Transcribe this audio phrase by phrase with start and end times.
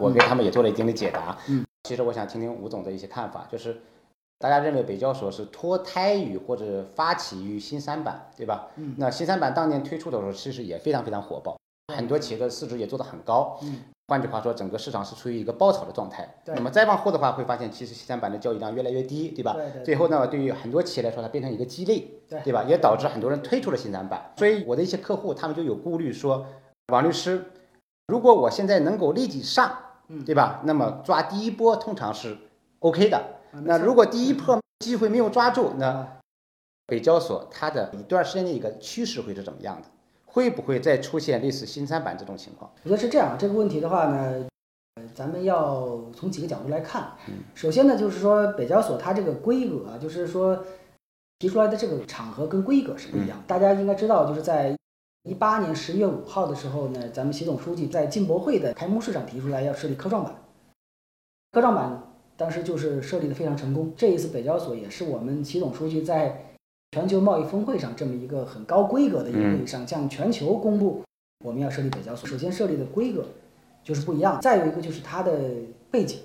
[0.00, 1.36] 我给他们也做了一定的解答。
[1.48, 3.80] 嗯，其实我想听听吴总的一些看法，就是
[4.38, 8.68] 大家认为北交所是脱胎于或者发起于新三板，对吧？
[8.76, 11.56] 嗯，那新三板当年推出的时候，其实也非常非常火爆，
[11.94, 13.58] 很多企业的市值也做得很高。
[13.62, 13.76] 嗯，
[14.08, 16.28] 换句话说，整个市场是处于一个爆炒的状态。
[16.44, 19.52] 对那么再往后的话，会发现其实新三板的交易量越来越低，对吧？
[19.52, 22.64] 对对最后呢，对于很多企业来说，它变成一个鸡肋，对对吧？
[22.64, 24.32] 也导致很多人退出了新三板。
[24.36, 26.46] 所以我的一些客户他们就有顾虑说，
[26.92, 27.44] 王律师，
[28.08, 29.76] 如果我现在能够立即上，
[30.10, 30.60] 嗯对吧？
[30.64, 32.36] 那么抓第一波通常是
[32.80, 33.22] OK 的。
[33.64, 36.18] 那如果第一波机会没有抓住，那啊
[36.86, 39.88] 北交所它的一段时间的一个趋势会是怎么样的？
[40.26, 42.70] 会不会再出现类似新三板这种情况？
[42.84, 44.46] 我觉得是这样，这个问题的话呢，
[44.96, 47.12] 呃咱们要从几个角度来看。
[47.28, 50.64] 嗯首先呢，就是说北交所它这个规格啊，就是说
[51.38, 53.38] 提出来的这个场合跟规格是不一样。
[53.38, 54.76] 嗯大家应该知道，就是在
[55.24, 60.34] 一八年十月五号的时候呢，咱们习总书记在进博会的开幕式上提出来要设立科创板，
[61.52, 62.02] 科创板
[62.38, 63.92] 当时就是设立的非常成功。
[63.94, 66.56] 这一次北交所也是我们习总书记在
[66.92, 71.04] 全球贸易峰会上这么一个很高规格的一个会议上，向全球公布
[71.44, 72.26] 我们要设立北交所。
[72.26, 73.26] 首先设立的规格
[73.84, 75.38] 就是不一样，再有一个就是它的
[75.90, 76.18] 背景。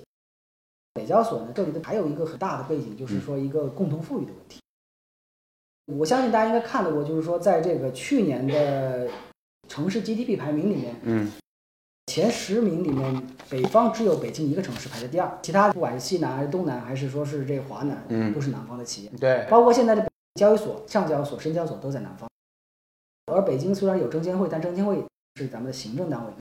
[0.94, 4.62] 北交所呢，这里的还有一个很大的背景，就是说一个共同富裕的问题。
[5.86, 9.08] 我相信大家应该看到过，就是说在这个去年的
[9.68, 11.32] 城市 GDP 排名里面，嗯
[12.08, 19.12] 前十名里面，北方只有北京一个城市排在第二，其他不管是西南还是东南，还是说是这个华南，嗯都是南方的企业。
[19.20, 22.30] 对，包括现在的交易所、上交所、深交所都在南方。
[23.34, 25.04] 而北京虽然有证监会，但证监会
[25.36, 26.32] 是咱们的行政单位，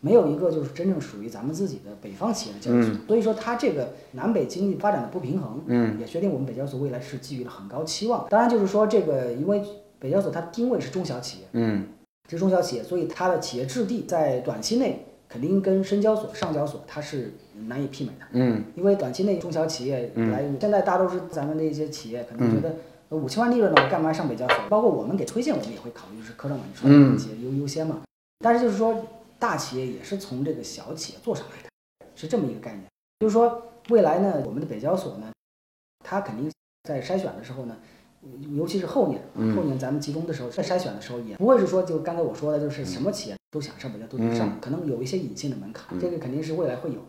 [0.00, 2.92] 没有一个就是真正属于咱们自己的北方企业的交易所。
[2.94, 8.26] 嗯所以说，它这个南北经济发展的不平衡，嗯也决定我们北交所未来是寄予了很高期望。
[8.28, 9.62] 当然，就是说这个，因为
[9.98, 11.86] 北交所它定位是中小企业，嗯
[12.28, 17.32] 是中小企业，所以它的企业质地在短期内肯定跟深交所、上交所它是
[17.66, 18.26] 难以媲美的。
[18.32, 22.76] 嗯因为短期内中小企业嗯来，现在大都是咱们的一些企业可能觉得
[23.08, 24.56] 呃五千万利润呢，我干嘛上北交所？
[24.68, 28.02] 包括我们给推荐，我们也会考虑是科创板创业企业优优先嘛。
[28.44, 28.94] 但是就是说，
[29.38, 31.68] 大企业也是从这个小企业做上来的，
[32.14, 32.84] 是这么一个概念。
[33.20, 35.32] 就是说，未来呢，我们的北交所呢，
[36.04, 36.50] 它肯定
[36.84, 37.76] 在筛选的时候呢，
[38.56, 47.00] 尤其是后年，嗯后年咱们集中的时候，在筛选的时候也不会是说就刚才我说的，就是什么企业都想上北交都能上，可能有一些隐性的门槛，嗯这个肯定是未来会有。